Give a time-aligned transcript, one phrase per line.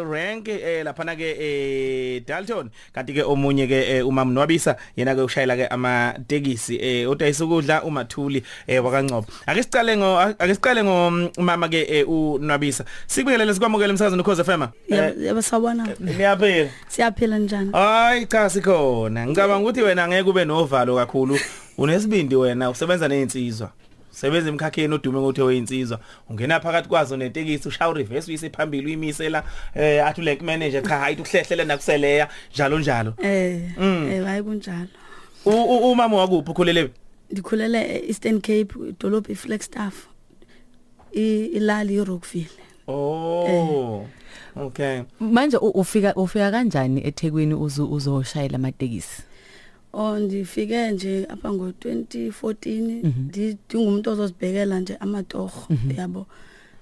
[0.00, 2.70] rank eh lapha ke eh Dalton.
[2.92, 7.44] Kanti ke omunye ke eh, umam Nwabisa yena ke ushayela ke ama tekisi eh udayisa
[7.44, 13.54] ukudla umathuli eh wakancopho ake sicale ngo ake sicale ngo umama ke eh, uNwabisa sikubingelele
[13.54, 15.88] sikwamukela umsakazo Khoza FM yebo sawubona.
[16.00, 16.70] niyaphila.
[16.88, 17.72] Siyaphila njani?
[17.72, 19.26] Hayi cha sikhona.
[19.26, 21.38] Ngicabanga ukuthi wena ngeke ube novalo kakhulu.
[21.78, 23.70] Unesibindi wena usebenza nezinsizwa
[24.20, 26.00] sebenza emkhakheni odume ngokuthi weyinsizwa
[26.30, 29.44] ungena phakathi kwazo netekisi ushaya reverse uyise phambili uyimise la
[29.74, 33.14] eh athi ulenk manager cha hayi ukuhlehlela nakuseleya njalo njalo.
[33.22, 34.08] Eh Mm.
[34.12, 34.88] eh hayi kunjalo.
[35.44, 36.50] U- u- umama wakuphi?
[36.50, 36.90] Ukhulele
[37.30, 39.94] ndikhulele e-Eastern Cape idolophu iFlagstaff
[41.12, 42.50] i ilali iRockville.
[42.88, 44.06] Oh
[44.56, 45.00] okay.
[45.20, 49.22] Manje u- ufika ufika kanjani eThekwini uzo uzoshayela amatekisi?
[49.92, 56.26] Oh ndifike nje apha ngo2014 ndingumuntu ozozibhekela nje amatoho yabo.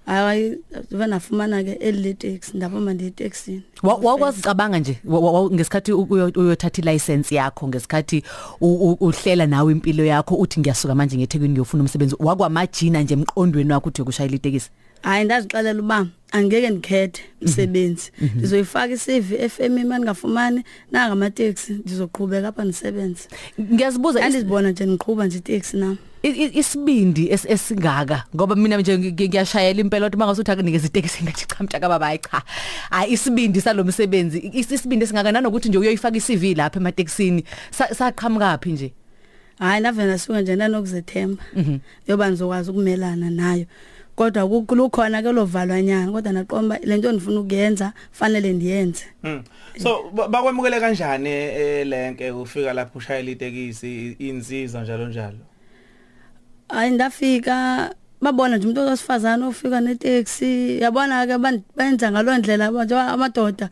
[0.07, 0.57] Hayi
[0.91, 6.07] venafumana ke eli taxi ndaphuma ndiye taxini Wa- wakwazicabanga nje wa- wa- wa- ngesikhathi u-
[6.11, 8.23] uyo- uyothatha ilicense yakho ngesikhathi
[8.61, 12.17] u- u- uhlela nawe impilo yakho uthi ngiyasuka manje ngeThekwini ngiyofuna umsebenzi.
[12.19, 14.70] Wakwamajina nje emqondweni wakho uthi ukushayela itekisi?
[15.03, 18.11] Hayi ndazixelela uba angeke ndikhethe umsebenzi.
[18.37, 23.29] Ndizoyifaka i-CV FM manje ngafumani nanga amateksi ndizoqhubeka apha ndisebenze.
[23.61, 28.25] Ngiyazibuza is- andizibona nje ngiqhuba nje iteksi nami i- i- isibindi es- esingaka?
[28.37, 32.07] Ngoba mina nje ngi- ngi- ngiyashayela impela ukuthi mangasuthi akunikeza itekisi ngathi cha mtaka baba
[32.07, 32.43] hayi cha.
[32.91, 38.93] Hayi isibindi salomsebenzi is- isibindi esingaka nanokuthi nje uyoyifaka iCV lapha ematekisini Sa- saqhamukapi nje?
[39.59, 41.42] Hayi navela nasuka nje nanokuzethemba
[42.09, 43.67] yoba ngizokwazi ukumelana nayo.
[44.17, 49.05] Kodwa ku- lukhona ke lovalwanyana kodwa naqomba lento ndifuna ukuyenza fanele ndiyenze.
[49.23, 49.42] Mm.
[49.83, 55.39] So ba- bakwemukele kanjani eh, lenke ufika lapho ushayela itekisi insizwa njalo njalo?
[56.69, 60.81] Hayi ndafika babona nje umuntu osifazana ofika neteksi.
[60.81, 61.39] Yabona ke
[61.77, 63.70] benza ngaloo ndlela nje amadoda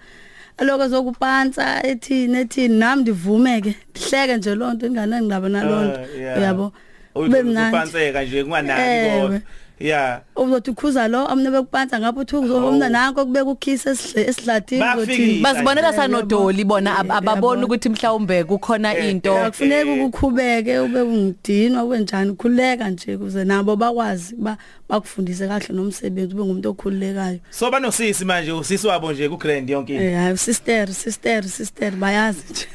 [0.59, 6.39] aloko zokupansa ethini ethini nami ndivume ke ndihleke nje loo nto inganengindaba naloo nto Ah,
[6.39, 6.73] uyabo?
[7.15, 9.20] Kube mnandi ufanseka nje kunganaki Ewe.
[9.20, 9.41] kodwa.
[9.81, 15.41] Yeah uzothi ukhuza lo amne bekupansa ngapho uthi uzomna nanko kubeka ukhisa esidlathini Bafikile.
[15.42, 17.67] basibonela Eh, sanodoli bona ab- Eh, ababoni yabo.
[17.67, 19.33] ukuthi mhlawumbe kukhona Eh, into.
[19.33, 19.45] eh.
[19.47, 22.33] akufuneki ukukhubeke ube ungidinwa ube njani?
[22.35, 24.57] Khuleka nje kuze nabo bakwazi ba
[24.89, 27.39] bakufundise kahle nomsebenzi ube ngumuntu okhululekayo.
[27.51, 30.05] So banosisi manje usisi wabo nje ku grand yonke into.
[30.05, 32.67] Eh hayi sister sister sister bayazi nje.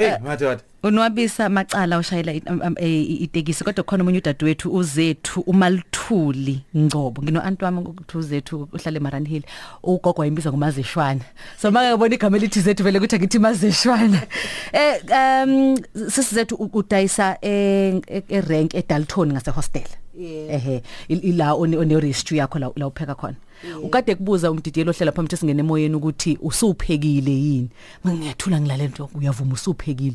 [0.00, 0.06] Mm.
[0.06, 0.60] eh madoda.
[0.82, 6.60] unwabisa macala ushayela i- am- am- eh, i- itekisi kodwa khona umunye udadewethu uzethu umalithuli
[6.76, 7.22] ngcobo.
[7.22, 9.42] Ngino anti wami ukuthi uzethu uhlala eMaran Hill.
[9.82, 11.20] Ugogo wayimbiza ngomazeshwana
[11.60, 14.22] so maka ngibona igama elithi zethu vele ukuthi akithi mazeshwana.
[14.72, 15.00] Eh
[15.44, 15.76] um
[16.10, 19.88] sisizethu u- udayisa e e- rank eDalton ngase hostel
[20.20, 23.36] ehe il- ila one one registry yakho la la upheka khona.
[23.82, 27.68] Ukade kubuza umdidiyelo ohlela phambili singene emoyeni ukuthi usuphekile yini
[28.08, 30.14] ngiyathula ngilale nto uyavuma usuphekile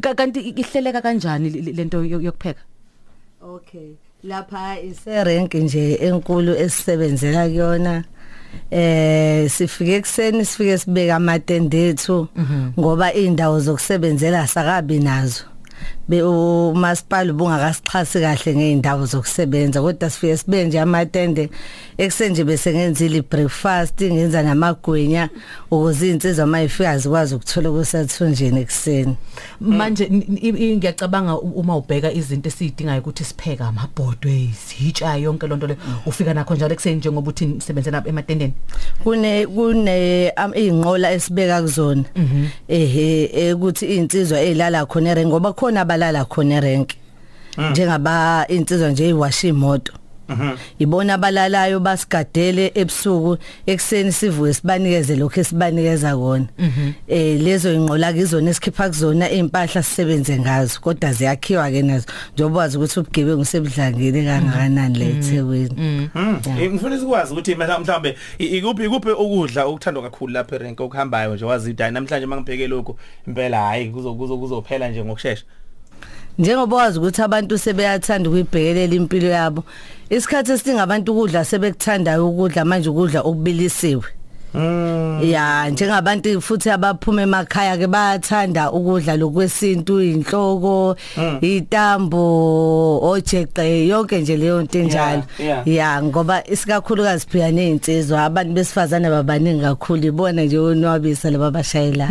[0.00, 2.60] Ka- kanti ihleleka kanjani le- le- lento yo- yokupheka
[3.42, 3.90] Okay.
[4.24, 8.04] Lapha iserenk nje enkulu esisebenzela kuyona.
[8.70, 12.28] Eh sifike ekseni sifike sibeka amatende ethu
[12.78, 15.44] ngoba indawo zokusebenzela sakabi nazo.
[16.08, 21.50] Be umasipala ubungakasixhasi kahle ngeindawo zokusebenza kodwa sifike sibe nje amatende
[21.98, 25.28] ekseni nje bese ngenzile breakfast ngenza namagwenya
[25.70, 29.16] ukuze insizwa mayifika zikwazi ukuthola kusathunjini ekseni.
[29.60, 35.76] manje ngiyacabanga uma ubheka izinto esiyidingayo ukuthi sipheka amabhodwe izitsha yonke lonto le
[36.06, 38.52] ufika nakho njalo ekuseni njengoba uthi nisebenzela ematendeni
[39.02, 42.04] kune kune izinqola esibeka kuzona
[42.68, 46.90] ehe ukuthi insizwa ezilala khona ngoba khona abalala khona erenk
[47.70, 49.92] njengaba insizwa nje iwashi imoto
[50.78, 56.46] ibona abalalayo basigadele ebusuku ekseni sivuke sibanikeze lokho esibanikeza kona.
[57.08, 62.06] Eh lezo inqola kizona esikhipha kuzona impahla sisebenze ngazo kodwa ziyakhiwa ke nazo.
[62.34, 65.74] Njengoba wazi ukuthi ubugebengu sebudlangile kangakanani le eThekwini.
[66.14, 66.38] Mm.
[66.60, 71.34] Eh, ngifuna sikwazi ukuthi mhla- mhlambe i- ikuphi ikuphi ukudla okuthandwa kakhulu lapha erenke okuhambayo
[71.34, 72.96] nje wazi idai namhlanje mangipheke lokho
[73.26, 75.44] impela hayi kuzo kuzo kuzophela nje ngokusheshsha
[76.38, 79.64] njengoba wazi ukuthi abantu sebeyathanda ukuyibhekelela impilo yabo
[80.10, 84.15] isikhathi esiningi abantu ukudla sebekuthandayo ukudla manje ukudla okubilisiwe.
[85.22, 90.96] Ya njengabantu futhi abaphuma emakhaya ke bayathanda ukudla lokwesintu inhloko
[91.40, 95.22] itambo ojeqe yonke nje leyo nto enjalo
[95.66, 102.08] ya ngoba isikakhulukazi phela nezinsizwa abantu besifazane babaningi kakhulu ibona nje onwabisa laba bashayela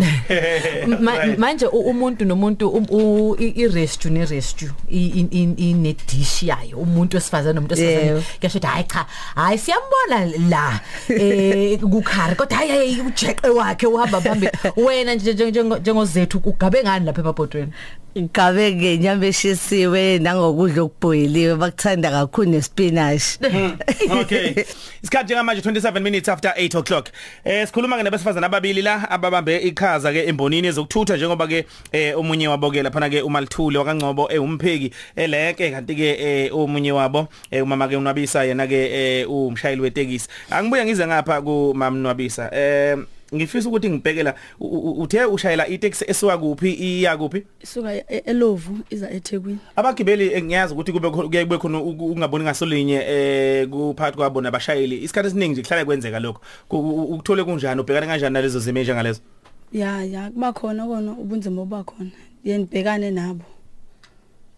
[1.02, 7.74] Ma- manje umuntu nomuntu um- i-rescue ne-rescue i- i- i- ine-dish yayo umuntu wesifazane nomuntu
[7.76, 8.08] wesifazane.
[8.08, 8.22] Yebo.
[8.40, 9.06] kuyasho ukuthi hayi cha
[9.36, 15.34] hayi siyambona la eh kukhari ngani kodwa hayi hayi ujeqe wakhe uhamba phambili wena nje
[15.34, 17.72] nje- njengo- njengozethu ugabe ngani lapha emabhodweni
[18.18, 23.38] Ngabe ngenyama eshisiwe nangokudla okubhoyiliwe bakuthanda kakhulu nespinach.
[24.22, 24.64] Okay.
[25.04, 27.10] Isikhathi njengamanje 27 minutes after 8 o'clock.
[27.44, 32.48] Eh sikhuluma ke nabesifazana ababili la ababambe ikhaza ke embonini ezokuthutha njengoba ke eh omunye
[32.48, 37.88] wabo ke lapha ke uMalithule wakangcobo ewumpheki eleke kanti ke eh omunye wabo eh umama
[37.88, 40.30] ke unwabisa yena ke eh umshayeli wetekisi.
[40.50, 42.50] Angibuye ngize ngapha ku Mam Nwabisa.
[42.54, 42.98] Eh
[43.36, 47.44] ngifisa ukuthi ngibhekela u- u- uthe ushayela itaxi esuka kuphi iya kuphi?
[47.64, 49.60] isuka e- elovu iza eThekwini.
[49.76, 54.42] Abagibeli eh, ngiyazi ukuthi kube khona- kuye kube khona uku- ukungaboni ngasolinye eh kuphathi kwabo
[54.42, 55.04] nabashayeli.
[55.04, 56.42] Isikhathi esiningi nje kuhlala kwenzeka lokho.
[56.70, 59.22] Ku- u- ukuthole kunjani ubhekana kanjani nalezo zimo njengalezo
[59.74, 62.12] ya ya kuba khona kona ubunzima oba khona.
[62.44, 63.44] Yenibhekane nabo.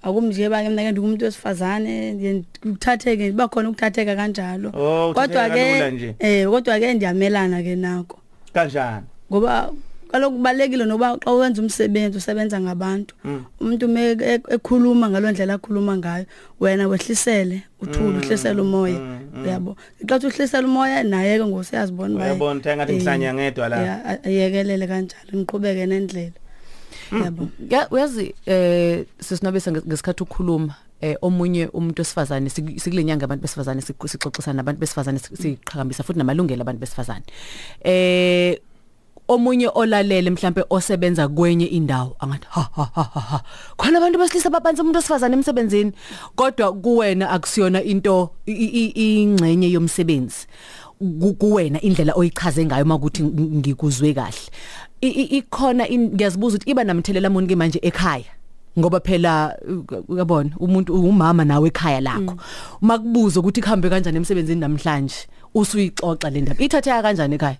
[0.04, 4.70] Akumnje ba ke mina ke ngumuntu wesifazane ndiye kuthatheke kuba khona ukuthatheka kanjalo.
[4.70, 6.14] Oh, kodwa uthatheka kalula nje.
[6.20, 8.20] ke eh kodwa ke ndiyamelana ke nako.
[8.58, 9.06] Kanjani?
[9.32, 9.70] Ngoba
[10.12, 13.14] kaloku kubalekile noba xa wenza umsebenzi usebenza ngabantu.
[13.62, 16.26] Umuntu me e- ekhuluma ngalondlela akhuluma ngayo
[16.60, 19.00] wena wehlisele uthule uhlisele umoya.
[19.44, 19.76] Uyabo?
[20.08, 23.78] Xa uthi uhlisele umoya naye ke ngosiyazibona baye Uyabona, uthe engathi ngihlanya ngedwa la.
[24.24, 26.40] ayekelele kanjalo ngiqhubeke nendlela.
[27.24, 33.42] Yabo ya uyazi eh sisinobisa nges- ngesikhathi ukukhuluma eh omunye umuntu wesifazane sik- sikulenyanga abantu
[33.42, 37.26] besifazane sik- sixoxisana nabantu besifazane sik- siqhakambisa futhi namalungelo abantu besifazane.
[37.84, 38.60] Eh
[39.28, 43.44] omunye olalele mhlambe osebenza kwenye indawo angathi ha ha ha ha, ha
[43.78, 45.92] khona abantu besilisa babanze umuntu wesifazane emsebenzini.
[46.36, 50.48] Kodwa kuwena akusiyona into i- i- i- ingcenye yomsebenzi.
[51.00, 54.50] Ku- kuwena indlela oyichaze ngayo makuthi ng- ngikuzwe kahle.
[55.02, 58.26] I- i- ikhona in- ngiyazibuza ukuthi iba namthelela muni ke manje ekhaya?
[58.80, 62.38] Ngoba phela uh, uyabona umuntu umama nawe ekhaya lakho.
[62.82, 66.64] Makubuza ukuthi kuhambe kanjani emsebenzini namhlanje usuyixoxa le ndaba.
[66.64, 67.58] Ithatheka kanjani ekhaya?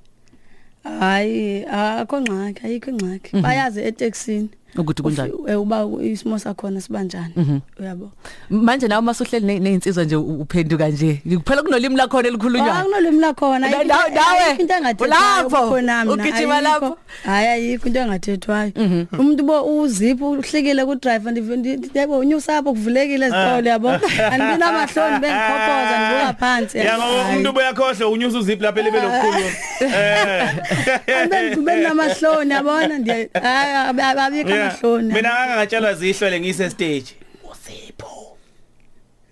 [1.00, 3.42] Hayi akho ngxaki ayikho ingxaki.
[3.42, 5.32] Bayazi eTexini ukuthi kunjani?
[5.32, 8.12] Ufi- uba isimo sakhona sibanjani uyabo?
[8.50, 12.74] Manje nawe masuhleli nezinsizwa nje u- uphenduka nje kuphela kunolimi lakho elikhulunywayo.
[12.74, 13.60] Akunolimi lakhona.
[13.60, 16.62] Na- ayikho na- into- nawe, ayikho into engathethwayo ulapho, kukhona mina, ugijima ayikho.
[16.62, 16.98] lapho.
[17.26, 18.72] hayi ayikho into engathethwayo.
[19.20, 23.90] Umuntu bo uzipho uhlikile ku driver ndiyebo unyusa apho kuvulekile esitolo yabo.
[23.90, 29.50] Andibi namahloni bengikhophoza ndibuka phansi ya ngoba umuntu uyakhohle unyusa uzip lapha elebele ukukhuluma
[29.82, 30.50] eh.
[31.30, 32.98] Bengigcubeni namahloni yabona?
[32.98, 34.57] Ndiye hayi ab- ab- abikho Yeah.
[34.62, 37.16] Amahloni mina ngangatshelwa zihlole ngise stage.
[37.52, 38.38] Usipho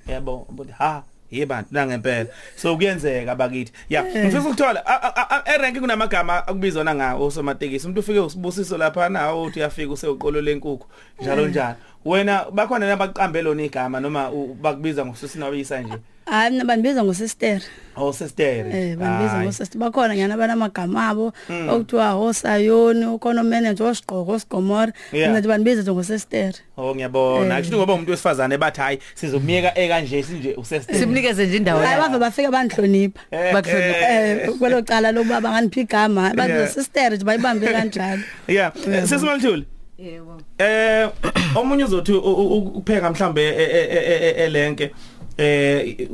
[0.08, 2.30] yabo ubuthi ha yibantu nangempela.
[2.56, 3.72] So kuyenzeka bakithi.
[3.90, 7.86] Ya ngifisa ukuthola a- a- a- erank kunamagama akubizwana ngawo osomatekisi.
[7.88, 10.88] Umuntu ufike usibusiso lapha na uthi uyafika useuqolo lenkukhu
[11.22, 11.76] njalo njalo.
[12.06, 15.98] Wena bakhona nabaqambe lona igama noma u- bakubiza ngosusinawisa nje?
[16.26, 17.62] Hayi mina bandibiza ngosister.
[17.98, 18.66] Oh sister.
[18.76, 19.78] Eh bandibiza ngosister.
[19.80, 21.34] Bakhona ngiyana banamagama abo
[21.70, 25.28] okuthiwa hosayoni ukhona manager osiqoko osigomora Yeah.
[25.30, 26.54] mina nje bandibiza nje ngosister.
[26.78, 27.46] Oh ngiyabona.
[27.54, 27.56] Eh.
[27.58, 30.96] actually ngoba umuntu wesifazane bathi hayi sizomyeka ekanje sinje usister.
[30.96, 33.22] Simnikeze nje indawo hayi yakhe bave bafika bandihlonipha
[33.54, 34.10] bakuhlonipha.
[34.10, 34.50] eh.
[34.60, 36.36] Kwelo cala lokuba banganiphi igama Yeah.
[36.36, 38.22] bathi sister nje bayibambe kanjalo.
[38.48, 38.74] Yeah.
[39.08, 39.66] Sesimalithuli
[39.98, 40.42] Yebo.
[40.58, 41.10] eh
[41.56, 44.92] omunye uzothi u- u- u- upheka mhlambe e- e- e- e- elenke
[45.38, 46.10] eh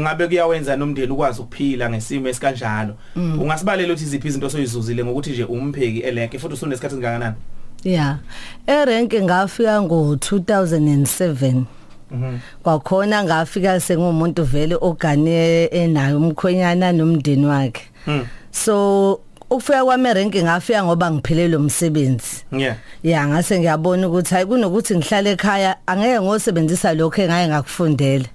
[0.00, 6.00] ngabe kuyawenza nomndeni ukwazi ukuphila ngesimo esikanjalo ungasibalela ukuthi iziphi izinto soyizuzile ngokuthi nje umpheki
[6.00, 7.36] elenke futhi usunesikhathi singakanani
[7.84, 8.18] Yeah.
[8.66, 11.64] Erenke ngafika ngo 2007.
[12.10, 12.38] Mhm.
[12.62, 17.82] Kwakhona ngafika sengumuntu vele ogane enayo umkhwenyana nomndeni wakhe.
[18.06, 18.26] Mm.
[18.50, 19.20] So
[19.50, 22.44] ukufika kwami erenke ngafika ngoba ngiphelele umsebenzi.
[22.52, 28.28] yeah Ya ngase ngiyabona ukuthi hayi kunokuthi ngihlale ekhaya angeke ngosebenzisa lokho engaye ngakufundela.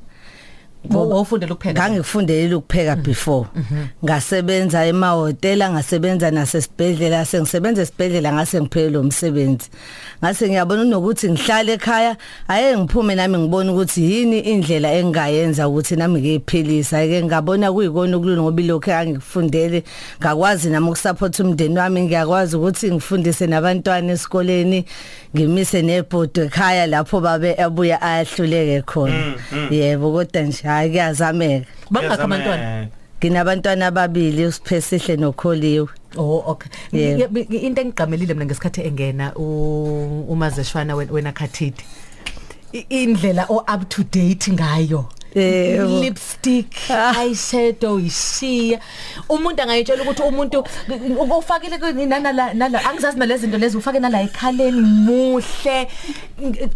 [0.89, 3.47] Wofundela ukupheka ngangifundele ukupheka before.
[4.03, 9.69] Ngasebenza emahotela ngasebenza nasesibhedlela sengisebenza esibhedlela ngase ngiphelele umsebenzi
[10.23, 12.17] ngase ngiyabona nokuthi ngihlale ekhaya
[12.47, 18.41] aye ngiphume nami ngibona ukuthi yini indlela engayenza ukuthi nami ngiyiphelisa ke ngabona kuyikona okulula
[18.41, 19.83] ngoba ilokho engangifundele
[20.19, 24.85] ngakwazi nami ukusupport umndeni wami ngiyakwazi ukuthi ngifundise nabantwana esikoleni
[25.35, 29.35] ngimise nebhodo ekhaya lapho babe abuya ayahluleke khona.
[29.71, 32.95] Yebo kodwa nje hayi kuyazameka bangakho abantwana Yazameka.
[33.19, 36.71] nginabantwana ababili usiphesihle nokholiwe Oh okay.
[36.91, 37.33] Yebo.
[37.33, 41.83] Ngi- ngi- Into engiqamelile mina ngesikhathi engena u- umazeshwana wen- wena khathidi.
[42.73, 45.09] I- Indlela o up to date ngayo Yebo.
[45.35, 48.79] Lipstick eyeshadow ishiya
[49.29, 50.63] umuntu angayitshela ukuthi umuntu
[51.37, 55.87] ufakile nala nala angizazi nalezi zinto lezi ufake nala ekhaleni muhle.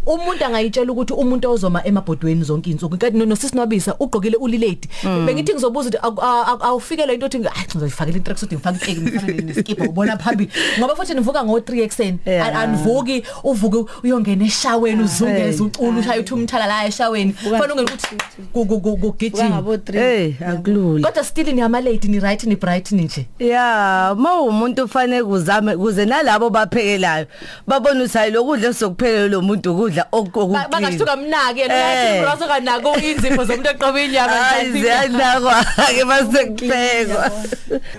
[0.05, 4.87] Umuntu angayitshela ukuthi umuntu ozoma emabhodweni zonke insuku kanti nosisinwabisa ugqokile ulilady
[5.25, 9.83] bengithi ngizobuza ukuthi awu- awu- awufikele into othi hayi ngizoyifakela i-tracksuit ngifake iteki ngifake neskipho
[9.83, 10.51] ubona phambili.
[10.79, 12.47] Ngoba futhi nivuka ngo3 ekseni Yeah.
[12.47, 15.65] An- anivuki uvuke uyongena eshaweni uzungeze Hey.
[15.67, 17.33] ucula ushaye uthi umthala la eshaweni.
[17.33, 18.15] Khona ungekuthi
[18.53, 21.07] ku- ku- ku- Vuka kugijima ngabo 3 hey akulula.
[21.07, 23.25] Kodwa still ni ama lady ni right ni bright ni nje.
[23.39, 27.25] Ya mawumuntu ufanele kuzame kuze nalabo baphekelayo
[27.67, 32.21] babone ukuthi hayi lokudla sokuphekela lo muntu ukudla Ba- okuqina bangasuka mnaki yena Eh.
[32.23, 37.31] uyathi usuka nako inzipho zomuntu eqobe inyama hayi ziyanakwa ke masekuphekwa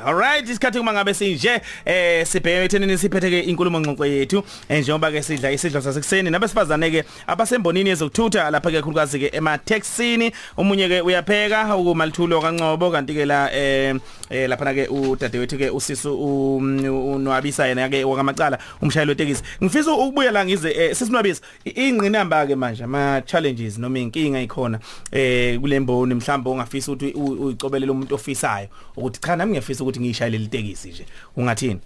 [0.07, 4.43] Alright isikhathi kuma ngabe sinje eh sibheke ethenini siphethe ke inkulumo ngxoxo yethu.
[4.69, 9.59] Eh, njengoba ke sidla isidlo sasekuseni nabesifazane ke abasembonini yezokuthutha lapha ke khulukazi ke ema
[9.59, 13.95] taxini umunye ke uyapheka ukumalithulo kaNcobo kanti ke la eh
[14.31, 16.15] eh, lapha ke udadewethu ke usisu
[16.57, 19.43] unwabisa yena ke wakamacala umshayeli wetekisi.
[19.63, 24.79] Ngifisa ukubuya la ngize eh, sisinwabisa ingqinamba ke manje ama challenges noma inkinga ikhona
[25.13, 30.89] eh kulemboni mhlawumbe ungafisa ukuthi uyicobelele umuntu ofisayo ukuthi cha nami ngiyafisa ukuthi ngishayele itekisi
[30.89, 31.07] nje.
[31.37, 31.81] Ungathini?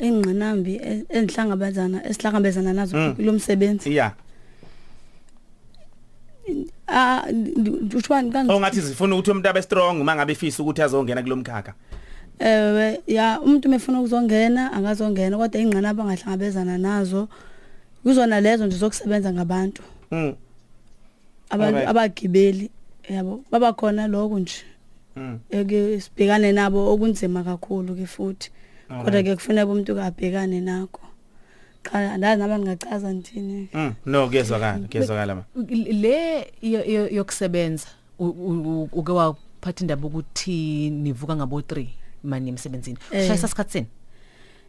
[0.00, 3.14] Ingqinambi e- enhlangabezana esihlangabezana nazo Mm.
[3.16, 3.94] kulomsebenzi.
[3.94, 4.12] Yeah.
[6.90, 7.22] Ah
[7.94, 11.74] ushwani kanti ongathi zifuna ukuthi umuntu abe strong uma ngabe efisa ukuthi azongena kulomkhakha
[12.40, 17.28] ewe ya umuntu mefuna ukuzongena angazongena kodwa ingqinamba angahlangabezana nazo.
[18.02, 19.82] Kuzona lezo nje zokusebenza ngabantu.
[20.10, 20.34] Mm
[21.50, 21.90] abantu Alright.
[21.90, 22.70] abagibeli
[23.08, 24.64] yabo baba khona lokho nje.
[25.16, 28.50] Mm eke sibhekane nabo okunzima kakhulu ke futhi.
[28.88, 29.26] Kodwa Alright.
[29.26, 31.00] ke kufanele umuntu kabhekane nakho.
[31.84, 35.44] Cha ndazi nami ngingachaza ngithini mm no kuyezwakala kuyezwakala ma
[36.02, 37.86] le yo- yo- yokusebenza
[38.92, 41.86] uke waphatha indaba ukuthi nivuka ngabo 3
[42.24, 42.98] manje emsebenzini.
[43.12, 43.26] Eh.
[43.26, 43.86] shayisa sikhatsini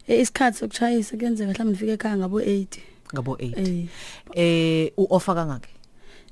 [0.08, 2.66] Eh, isikhathi sokuchayisa kuyenzeka mhlawumbe nifike ekhaya ngabo 8
[3.14, 3.86] ngabo 8 eh.
[4.34, 5.68] Eh uoffer kangaki?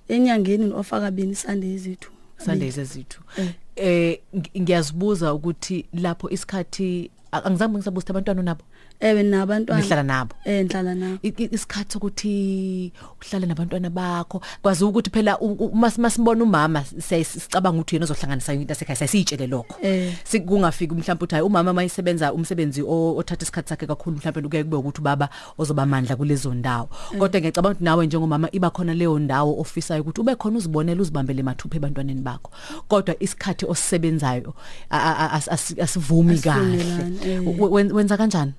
[0.08, 2.10] Enyangeni nofaka kabini Sunday izithu
[2.44, 3.20] Sundays ezithu
[3.76, 4.18] Eh.
[4.36, 8.64] ngi- ngiyazibuza ukuthi lapho isikhathi angizange ngisabuza ukuthi abantwana nabo?
[9.00, 14.84] Ewe nabantwana nihlala nabo eh ngihlala nabo I- i- isikhathi sokuthi uhlale nabantwana bakho kwazi
[14.84, 19.46] ukuthi phela u- u- mas masibona umama siyaye sicabanga ukuthi yena ozohlanganisa into asekhaya siyitshele
[19.46, 20.12] lokho Eh.
[20.24, 24.76] sikungafiki mhlawumbe uthi hayi umama mayisebenza umsebenzi o- othatha isikhathi sakhe kakhulu mhlawumbe kuye kube
[24.76, 25.28] ukuthi ubaba
[25.58, 26.88] ozoba mandla kulezo ndawo
[27.18, 31.42] kodwa ngiyacabanga ukuthi nawe njengomama iba khona leyo ndawo ofisayo ukuthi ube khona uzibonele uzibambele
[31.42, 32.50] mathupha ebantwaneni bakho
[32.88, 34.54] kodwa isikhathi osisebenzayo
[34.90, 37.60] a- a- a- as- as- asivumi kahle Asivumelani, eh.
[37.60, 38.52] We- wen- wenza kanjani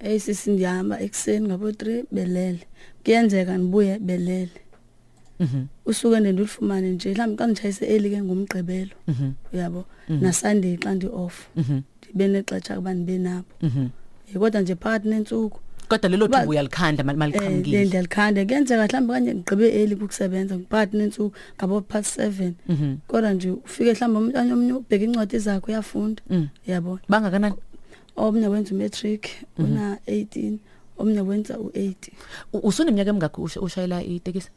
[0.00, 2.60] eh sisi ndihamba ekseni ngabo 3 belele.
[3.04, 4.50] Kuyenzeka nibuye belele.
[5.40, 5.64] Mhm.
[5.86, 9.30] Usuke ndendulifumane nje mhlawumbe xa nditshayise early ke ngumgqibelo mhm.
[9.52, 9.84] uyabo?
[10.08, 11.80] Na Sunday xa ndi off mhm.
[12.02, 13.44] Ndibe nexesha kuba ndibe nabo.
[13.62, 13.86] Mhm.
[14.28, 18.84] Eh, kodwa nje phakathi nensuku kodwa lelo Ba- thubu uyalikhanda mal- eh maliqhamukile ndiyalikhanda kuyenzeka
[18.86, 22.96] mhlawumbe kanje ngigqibe early ukusebenza phakathi nensuku ngabo past 7 mhm.
[23.08, 26.22] Kodwa nje ufike mhlawumbe umntwana omnye ubheka incwadi zakhe uyafunda.
[26.30, 26.48] Mm.
[26.66, 27.54] yabo bangakanani
[28.20, 29.26] omnye wenza umatric
[29.58, 30.52] una 18
[30.98, 31.94] omnye wenza u8
[32.52, 34.48] U- usuneminyaka emingakhi usha- ushayela itekisi?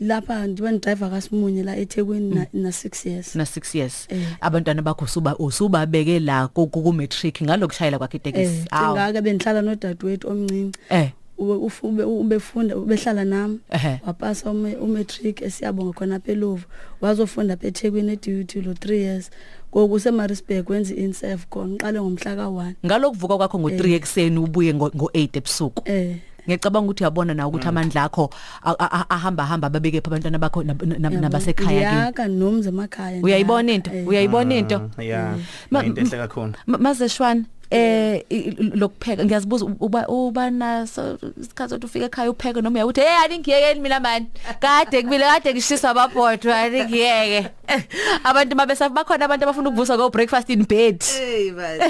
[0.00, 3.34] Lapha ndibe ndriver kaSimunye la eThekwini na, na 6 years.
[3.36, 4.06] Na 6 years.
[4.08, 4.26] Eh.
[4.40, 8.52] abantwana bakho suba usubabeke la ku matric ngalokushayela kwakhe itekisi.
[8.60, 11.10] Eh awu ngaka bendihlala nodadewethu omncinci eh.
[11.38, 13.60] ube uf- ube- ubefunda ubehlala nami
[14.06, 16.64] wapasa umatric esiyabonga khona apha eLovu
[17.00, 19.30] wazofunda apha eThekwini eDUT lo 3 years.
[19.72, 25.82] Ngoku useMaritzburg wenza insef khona uqale ngomhla ka1 ngalokuvuka kwakho ngo3 ekseni ubuye ngo8 ebusuku.
[25.88, 26.16] Eh.
[26.42, 28.30] Ngiyacabanga ukuthi uyabona nawe ukuthi amandla akho
[28.66, 32.00] a- a- a- ahamba hamba babeke pha abantwana bakho nab- nab- nabasekhaya kini?
[32.02, 33.90] yaka nomuzi emakhaya uyayibona into?
[33.94, 34.08] Eh.
[34.08, 34.76] uyayibona into?
[34.98, 35.38] Ah, yeah
[35.70, 36.52] Ma- into ehle kakhulu.
[36.66, 39.24] Ma- mazeshwana eh i- i- lokupheka.
[39.24, 44.00] Ngiyazibuza uba uba naso isikhathi sokuthi ufike ekhaya upheke noma uyakuthi hey ani ngiyeke mina
[44.00, 44.26] man
[44.60, 47.40] kade kubile kade ngishisa ababhodwa ani ngiyeke
[48.28, 51.00] abantu mabesa bakhona abantu abafuna ukuvusa go breakfast in bed.
[51.02, 51.88] Hey badoda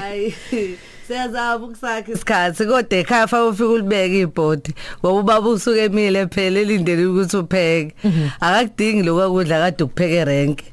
[0.00, 0.34] hayi.
[1.08, 7.06] siyazama ukusakha isikhathi kodwa ekhaya fa ufika ulibeke ibhodi ngoba ubaba usuke emile phela elindele
[7.06, 7.94] ukuthi upheke.
[8.40, 10.64] Akakudingi lokho kudla kade ukupheke renke.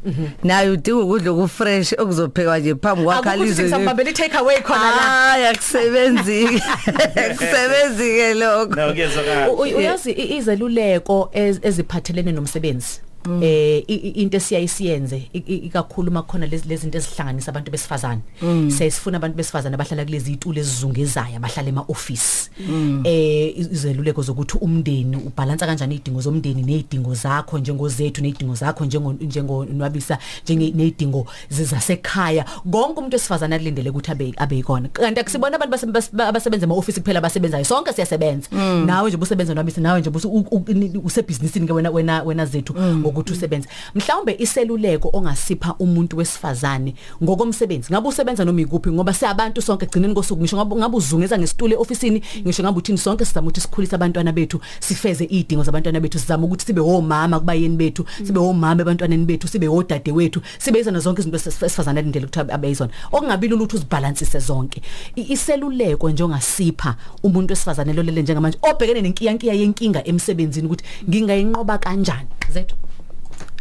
[0.44, 5.02] Naye udinga ukudla okufresh okuzophekwa nje phambi kwakhe alizwe ngisambambele take away khona la.
[5.02, 6.62] Hayi akusebenzi
[7.26, 13.00] akusebenzi ke lokho uyazi izeluleko ez- eziphathelene nomsebenzi?
[13.42, 18.22] Eh i- i- into esiyayisiyenze i- i- ikakhulu makhona lezi lezi zinto ezihlanganisa abantu besifazane.
[18.72, 22.50] Sesifuna abantu besifazane abahlala kulezi itulo ezizungezayo abahlala ema office
[23.04, 30.18] eh izeluleko zokuthi umndeni ubalansa kanjani izidingo zomndeni nezidingo zakho njengozethu nezidingo zakho njengo njengonwabisa
[30.44, 32.46] njenge nezidingo zasekhaya.
[32.72, 36.76] Konke umuntu wesifazane alindele ukuthi abe abe ikona kanti akusibona abantu base- base- abasebenza ema
[36.76, 38.48] office kuphela abasebenzayo sonke siyasebenza.
[38.86, 42.46] Nawe nje ubusebenza nwabisa nawe nje busu- u- u- ni- usebhizinisini ke wena wena wena
[42.46, 42.74] zethu
[43.16, 46.94] ngokuthi usebenza mhlawumbe iseluleko ongasipha umuntu wesifazane
[47.24, 48.92] ngokomsebenzi ngabe usebenza noma ikuphi?
[48.92, 52.98] Ngoba siyabantu sonke egcineni kosuku ngisho ngabe ngabe uzungeza ngesitulo eofisini ngisho ngabe uthini?
[52.98, 57.78] Sonke sizama ukuthi sikhulise abantwana bethu sifeze izidingo zabantwana bethu sizama ukuthi sibe omama kubayeni
[57.78, 62.52] bethu sibe omama ebantwaneni bethu sibe odade wethu sibe izona zonke izinto esifazane alindele ukuthi
[62.52, 64.82] abe yizona okungabili ukuthi uzibalansise zonke.
[65.16, 71.78] I- iseluleko nje ongasipha umuntu wesifazane lo lele njengamanje obhekene nenkiyankiya yenkinga emsebenzini ukuthi ngingayinqoba
[71.78, 72.28] kanjani.
[72.54, 72.76] Zethu.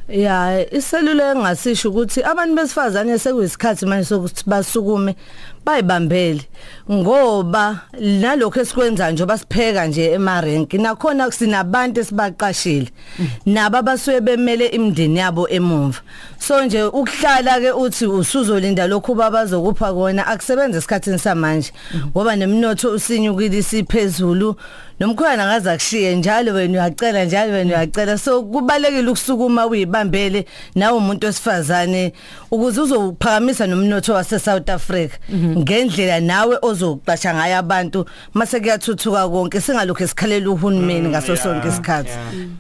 [0.09, 5.17] Ya iseluleko engasisho ukuthi abantu besifazane sekuyisikhathi manje sokuthi basukume
[5.65, 6.43] bayibambele.
[6.93, 12.91] Ngoba nalokho esikwenza nje basipheka nje emarenki nakhona sinabantu esibaqashile
[13.47, 16.01] nabo abasuye bemele imndeni yabo emumva
[16.39, 21.73] so nje ukuhlala ke uthi usuzolinda lokhu babazokupha kona akusebenza esikhathini samanje
[22.11, 24.57] ngoba nemnotho usinyukile isiphezulu
[25.01, 28.19] nomkhwana ngaze akushiye njalo wena uyacela njalo wena uyacela.
[28.19, 32.13] So kubalekile ukusukuma uyibambele nawe umuntu wesifazane
[32.51, 38.07] ukuze uzophakamisa nomnotho wase South Africa ngendlela nawe ozoqasha ngayo abantu.
[38.35, 42.13] Mase kuyathuthuka konke singalokho esikhalela uhulumeni ngaso sonke isikhathi.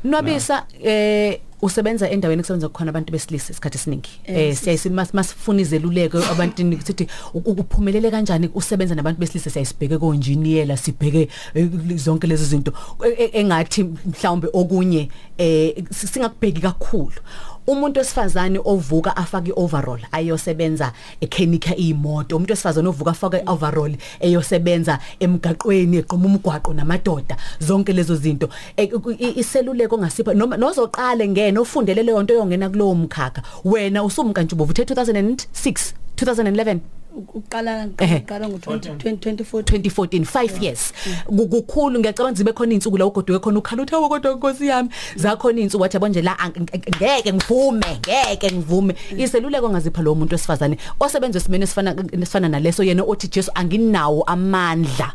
[0.04, 4.10] Nwabisa eh usebenza endaweni kusebenza khona abantu besilisa isikhathi esiningi.
[4.24, 9.50] Eh siyayisima masifuna izeluleko abantu sithi ukuphumelele kanjani usebenza nabantu besilisa?
[9.50, 12.72] Siyayisibheke ko engineer sibheke eh, zonke lezi zinto.
[13.04, 15.08] Eh, eh, engathi mhlawumbe okunye
[15.38, 17.20] eh singakubheki kakhulu.
[17.66, 25.96] Umuntu wesifazane ovuka afake overall ayosebenza ekhenika imoto umuntu wesifazane ovuka afake overall eyosebenza emgaqweni
[25.96, 27.36] eqhuma umgwaqo namadoda.
[27.60, 28.48] Zonke lezo zinto.
[28.76, 33.42] Eh, i- iseluleko ongasipha noma nozoqale ngene ufundele leyo nto yongena kulowo mkhakha.
[33.64, 36.78] Wena usumkantshubovu uthe 2006 2011
[37.34, 38.16] uqala Ehhe.
[38.24, 40.92] uqala ngo-2014 2014 5 years.
[41.26, 44.88] Ku- kukhulu ngiyacabanga zibe khona insuku la ugoduke khona ukhala uthi hawo kodwa inkosi yami.
[45.16, 48.94] Zakhona insuku wathi yabo nje la ang- ng- ngeke ngivume ngeke ngivume.
[49.18, 50.76] Iseluleko ngazipha lo muntu wesifazane.
[51.00, 55.12] Osebenza esimene esifana esifana naleso yena othi Jesu anginawo amandla.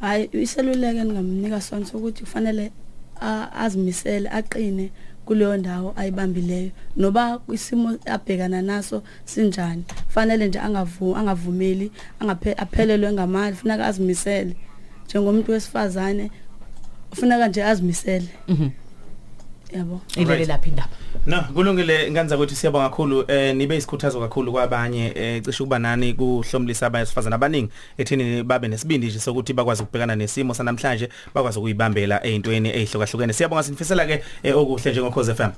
[0.00, 2.70] Hayi iseluleko engingamnika sona sokuthi kufanele
[3.20, 4.90] a- azimisele aqine
[5.28, 6.70] kuleyo ndawo ayibambileyo.
[6.96, 9.84] Noba isimo abhekana naso sinjani?
[10.08, 14.56] Fanele nje angavu angavumeli angaphe aphelelwe ngamali funeka azimisele.
[15.06, 16.30] Njengomuntu wesifazane
[17.12, 18.28] ufuneka nje azimisele.
[18.48, 18.68] Mhm.
[19.72, 20.00] Yabo.
[20.16, 20.48] Ilele Alright.
[20.48, 20.68] lapha?
[20.68, 20.88] Indaba
[21.26, 23.24] No, kulungile nganza ukuthi siyabonga kakhulu.
[23.28, 29.06] Eh nibe isikhuthazo kakhulu kwabanye eh cishe ukuba nani kuhlomlisa abasifazana abaningi ethini babe nesibindi
[29.06, 34.90] nje sokuthi bakwazi ukubhekana nesimo sanamhlanje bakwazi ukuyibambela ezintweni ezihlukahlukene siyabonga sinifisela ke eh, okuhle
[34.90, 35.50] njengokhoze FM